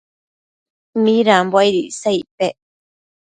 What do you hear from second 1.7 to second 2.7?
icsa icpec?